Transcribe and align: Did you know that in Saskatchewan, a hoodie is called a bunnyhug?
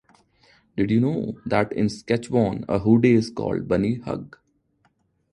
Did 0.75 0.89
you 0.89 0.99
know 0.99 1.39
that 1.45 1.71
in 1.73 1.87
Saskatchewan, 1.87 2.65
a 2.67 2.79
hoodie 2.79 3.13
is 3.13 3.29
called 3.29 3.57
a 3.57 3.63
bunnyhug? 3.63 4.35